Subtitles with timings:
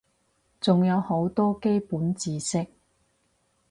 [0.59, 2.65] 仲有好多基本知識